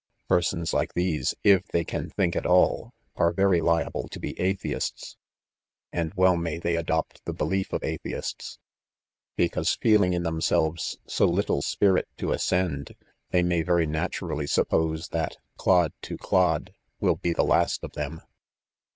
Persons 0.27 0.73
Eke 0.73 0.95
these, 0.95 1.35
if 1.43 1.63
they 1.67 1.83
ca,% 1.85 2.11
think 2.13 2.35
at 2.35 2.45
(dl 2.45 2.89
3 3.17 3.23
are 3.23 3.31
very 3.33 3.59
lrable 3.61 4.09
to 4.09 4.19
he 4.19 4.31
atheists," 4.39 5.15
and 5.93 6.11
¥/eE 6.15 6.41
may 6.41 6.57
they 6.57 6.75
adopt 6.75 7.23
the 7.25 7.33
belief 7.33 7.71
of 7.71 7.83
atheists 7.83 8.57
| 8.95 9.35
because, 9.37 9.75
feeling 9.79 10.13
in 10.13 10.23
themselves 10.23 10.97
so 11.05 11.27
little 11.27 11.61
spirit 11.61 12.07
to 12.17 12.31
ascend, 12.31 12.95
they 13.29 13.43
may 13.43 13.61
very 13.61 13.85
naturally 13.85 14.47
suppose 14.47 15.09
that 15.09 15.37
"clod 15.57 15.93
to 16.01 16.17
cloi 16.17 16.57
3i 16.57 16.69
will 16.99 17.15
be 17.17 17.31
the 17.31 17.43
last 17.45 17.83
of 17.83 17.91
them. 17.91 18.21